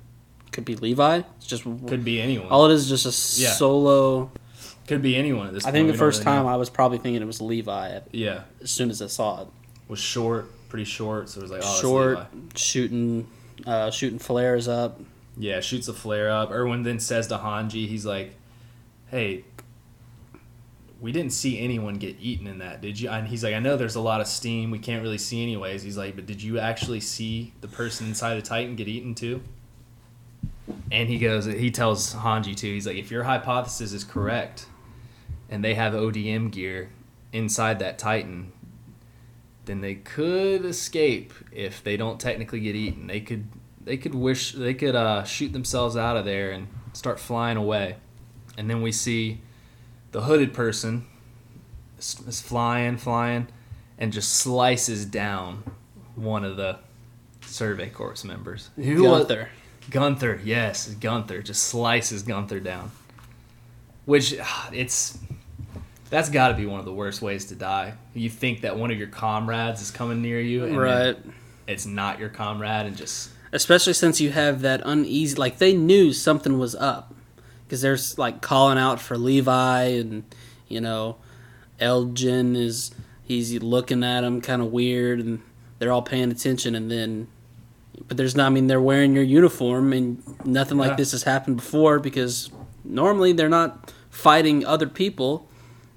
[0.51, 1.21] could be Levi.
[1.37, 2.47] It's just could be anyone.
[2.49, 3.51] all it is, is just a Yeah.
[3.51, 4.31] solo.
[4.87, 5.73] Could be anyone at this I point.
[5.75, 6.43] think the first really know.
[6.43, 9.47] time I was probably thinking it was Levi yeah, as soon as I saw it.
[9.87, 11.29] was short, pretty short.
[11.29, 12.19] So it was like, oh, it's Short,
[12.55, 13.27] shooting,
[13.65, 14.99] uh, shooting flares up.
[15.37, 16.51] Yeah, shoots a flare up.
[16.51, 18.35] Erwin then says to Hanji, he's like,
[19.07, 19.45] "Hey,
[21.01, 23.75] we didn't see anyone get eaten in that, did you?" And he's like, "I know
[23.77, 24.69] there's a lot of steam.
[24.69, 28.35] We can't really see anyways." He's like, "But did you actually see the person inside
[28.35, 29.41] the Titan get eaten too?"
[30.91, 32.71] And he goes, he tells Hanji too.
[32.71, 34.67] He's like, "If your hypothesis is correct,
[35.53, 36.89] and they have ODM gear
[37.31, 38.51] inside that Titan."
[39.65, 43.07] Then they could escape if they don't technically get eaten.
[43.07, 43.47] They could
[43.81, 47.95] they could wish they could uh, shoot themselves out of there and start flying away
[48.57, 49.39] and then we see
[50.11, 51.05] the hooded person
[51.97, 53.47] is, flying flying
[53.97, 55.63] and just slices down
[56.15, 56.77] one of the
[57.41, 59.49] survey corps members who was Gunther.
[59.89, 62.91] gunther yes gunther just slices gunther down
[64.05, 65.17] which ah, it's
[66.09, 68.91] that's got to be one of the worst ways to die you think that one
[68.91, 71.17] of your comrades is coming near you and Right.
[71.67, 76.11] it's not your comrade and just Especially since you have that uneasy, like they knew
[76.11, 77.13] something was up,
[77.65, 80.23] because there's like calling out for Levi, and
[80.67, 81.17] you know,
[81.79, 82.89] Eld Gin is
[83.23, 85.39] he's looking at him kind of weird, and
[85.77, 87.27] they're all paying attention, and then,
[88.07, 88.47] but there's not.
[88.47, 90.95] I mean, they're wearing your uniform, and nothing like Yeah.
[90.95, 92.49] this has happened before because
[92.83, 95.47] normally they're not fighting other people,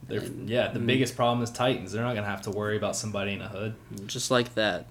[0.09, 0.73] They're, yeah, Mm.
[0.75, 1.93] the biggest problem is Titans.
[1.93, 3.75] They're not gonna have to worry about somebody in a hood.
[4.07, 4.87] just like that.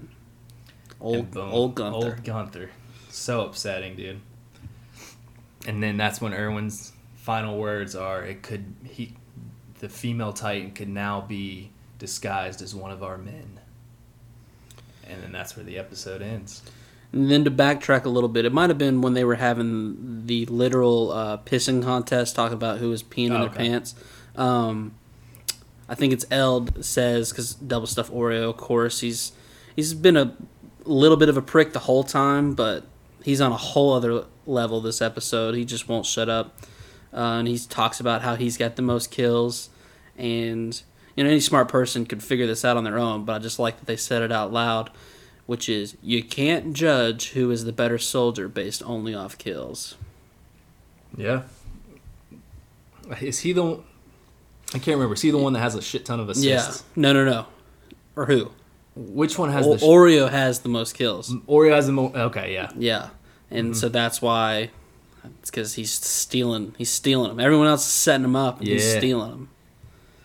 [0.99, 1.95] Old boom, old Gunther.
[1.95, 2.69] Old Gunther.
[3.10, 4.19] So upsetting, dude.
[5.67, 9.13] And then that's when Erwin's final words are: "It could he,
[9.80, 13.60] the female Titan could now be disguised as one of our men."
[15.08, 16.62] And then that's where the episode ends.
[17.13, 20.25] And then to backtrack a little bit, it might have been when they were having
[20.25, 23.69] the literal uh, pissing contest, talking about who was peeing in Oh, their okay.
[23.69, 23.95] pants.
[24.36, 24.93] Um,
[25.88, 29.32] I think it's Eld says because double stuff Oreo, of course, he's
[29.76, 30.36] he's been a
[30.84, 32.86] little bit of a prick the whole time, but
[33.24, 35.56] he's on a whole other level this episode.
[35.56, 36.60] He just won't shut up,
[37.13, 39.69] uh, and he talks about how he's got the most kills,
[40.17, 40.82] and
[41.15, 43.26] you know any smart person could figure this out on their own.
[43.26, 44.89] But I just like that they said it out loud
[45.45, 49.95] which is you can't judge who is the better soldier based only off kills.
[51.15, 51.43] Yeah.
[53.21, 53.80] Is he the?
[54.76, 55.16] I can't remember.
[55.16, 56.46] See the one that has a shit ton of assists?
[56.46, 56.92] Yeah.
[56.96, 57.46] No, no, no.
[58.16, 58.52] Or who?
[58.96, 59.80] Which one has O- the?
[59.80, 61.30] sh- Oreo has the most kills.
[61.48, 62.16] Oreo has the most.
[62.16, 62.72] Okay, yeah.
[62.78, 63.10] Yeah.
[63.50, 63.74] And Mm-hmm.
[63.80, 64.70] so that's why
[65.40, 66.76] it's because he's stealing.
[66.78, 67.40] He's stealing them.
[67.40, 69.50] Everyone else is setting them up, and he's stealing them.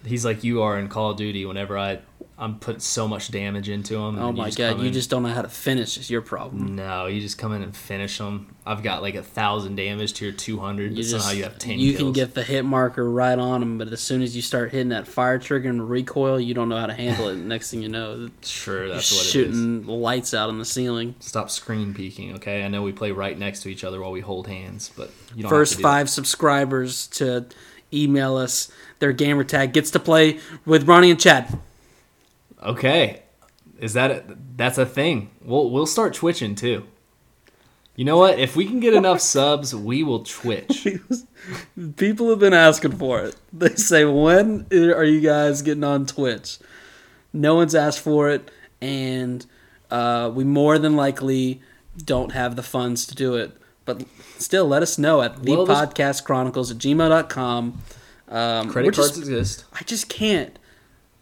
[0.05, 1.45] He's like you are in Call of Duty.
[1.47, 2.01] Whenever I,
[2.41, 4.19] I'm putting so much damage into him.
[4.19, 5.99] Oh my just god, you just don't know how to finish.
[5.99, 6.75] Is your problem?
[6.75, 8.55] No, you just come in and finish them.
[8.65, 11.43] I've got like a thousand damage to your two hundred, You but somehow just you
[11.43, 11.79] have ten.
[11.79, 12.03] you kills.
[12.03, 14.89] can get the hit marker right on them, but as soon as you start hitting
[14.89, 17.37] that fire trigger and recoil, you don't know how to handle it.
[17.37, 19.31] Next thing you know, sure that's what it is.
[19.31, 21.17] shooting lights out on the ceiling.
[21.21, 22.65] Stop screen peeking, okay?
[22.65, 25.43] I know we play right next to each other while we hold hands, but you
[25.43, 27.47] don't first have to do five subscribers to
[27.93, 31.59] email us their gamer tag gets to play with Ronnie and Chad.
[32.63, 33.23] Okay,
[33.79, 34.25] is that a,
[34.57, 35.31] that's a thing?
[35.43, 36.85] We'll we'll start twitching too.
[37.97, 38.39] You know what?
[38.39, 40.87] If we can get enough subs, we will twitch.
[41.97, 43.37] People have been asking for it.
[43.53, 46.59] They say, "When are you guys getting on Twitch?"
[47.33, 49.45] No one's asked for it, and
[49.91, 51.61] uh, we more than likely
[52.05, 53.57] don't have the funds to do it.
[53.85, 54.05] But
[54.39, 57.83] still, let us know at Well, this- thepodcastchronicles at gmail.com.
[58.29, 59.65] Um, Credit just- cards exist.
[59.73, 60.59] I just can't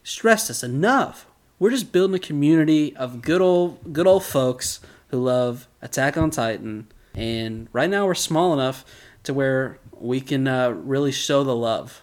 [0.03, 1.27] stress this enough.
[1.59, 6.31] We're just building a community of good old good old folks who love Attack on
[6.31, 8.85] Titan, and right now we're small enough
[9.25, 12.01] to where we can uh, really show the love.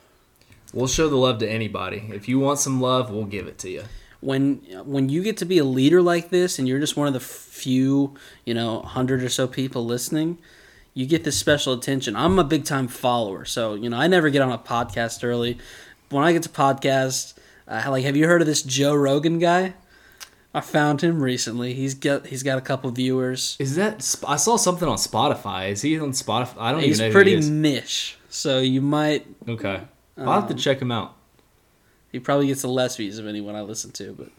[0.73, 2.03] We'll show the love to anybody.
[2.09, 3.83] If you want some love, we'll give it to you.
[4.19, 7.13] When when you get to be a leader like this, and you're just one of
[7.13, 10.37] the few, you know, hundred or so people listening,
[10.93, 12.17] you get this special attention.
[12.17, 15.57] I'm a big time follower, so you know I never get on a podcast early.
[16.09, 17.35] When I get to podcast,
[17.67, 19.73] uh, like have you heard of this Joe Rogan guy?
[20.53, 21.73] I found him recently.
[21.73, 23.57] He's got he's got a couple viewers.
[23.59, 23.95] Is that?
[24.25, 25.69] I saw something on Spotify.
[25.71, 26.55] Is he on Spotify?
[26.57, 27.05] I don't He's even know.
[27.07, 29.81] He's pretty he niche, so you might Okay,
[30.17, 31.15] I'll have to Um, check him out.
[32.11, 34.29] He probably gets the less views of anyone I listen to, but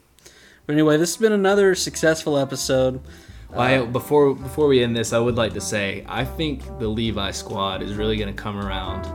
[0.65, 2.99] but anyway, this has been another successful episode.
[3.51, 6.87] Well, I, before before we end this, I would like to say I think the
[6.87, 9.05] Levi squad is really going to come around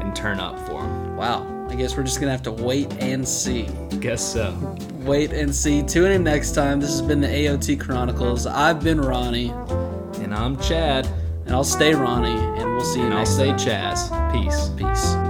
[0.00, 1.16] and turn up for them.
[1.16, 1.66] Wow.
[1.68, 3.68] I guess we're just gonna have to wait and see.
[4.00, 4.54] Guess so.
[5.00, 5.82] Wait and see.
[5.82, 6.80] Tune in next time.
[6.80, 8.46] This has been the AOT Chronicles.
[8.46, 9.50] I've been Ronnie,
[10.20, 11.06] And I'm Chad,
[11.44, 12.30] and I'll stay Ronnie,
[12.60, 13.58] and we'll see you and I'll next say time.
[13.58, 14.32] Chaz.
[14.32, 14.70] Peace.
[14.76, 15.25] Peace.